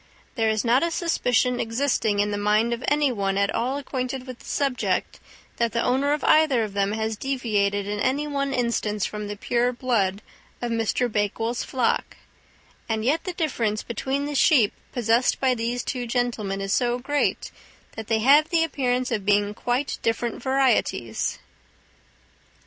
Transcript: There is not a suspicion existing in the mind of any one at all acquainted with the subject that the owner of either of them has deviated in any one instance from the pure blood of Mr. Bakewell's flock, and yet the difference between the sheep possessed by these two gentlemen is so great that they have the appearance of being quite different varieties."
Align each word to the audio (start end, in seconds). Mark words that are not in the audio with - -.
There 0.33 0.49
is 0.49 0.65
not 0.65 0.81
a 0.81 0.89
suspicion 0.89 1.59
existing 1.59 2.17
in 2.17 2.31
the 2.31 2.37
mind 2.39 2.73
of 2.73 2.83
any 2.87 3.11
one 3.11 3.37
at 3.37 3.53
all 3.53 3.77
acquainted 3.77 4.25
with 4.25 4.39
the 4.39 4.45
subject 4.45 5.19
that 5.57 5.73
the 5.73 5.83
owner 5.83 6.11
of 6.11 6.23
either 6.23 6.63
of 6.63 6.73
them 6.73 6.93
has 6.93 7.15
deviated 7.15 7.85
in 7.85 7.99
any 7.99 8.25
one 8.27 8.51
instance 8.51 9.05
from 9.05 9.27
the 9.27 9.37
pure 9.37 9.71
blood 9.71 10.23
of 10.59 10.71
Mr. 10.71 11.07
Bakewell's 11.07 11.63
flock, 11.63 12.17
and 12.89 13.05
yet 13.05 13.25
the 13.25 13.33
difference 13.33 13.83
between 13.83 14.25
the 14.25 14.33
sheep 14.33 14.73
possessed 14.91 15.39
by 15.39 15.53
these 15.53 15.83
two 15.83 16.07
gentlemen 16.07 16.61
is 16.61 16.73
so 16.73 16.97
great 16.97 17.51
that 17.95 18.07
they 18.07 18.21
have 18.21 18.49
the 18.49 18.63
appearance 18.63 19.11
of 19.11 19.23
being 19.23 19.53
quite 19.53 19.99
different 20.01 20.41
varieties." 20.41 21.37